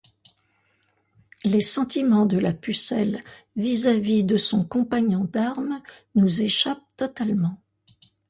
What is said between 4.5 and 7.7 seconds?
compagnon d'armes nous échappent totalement.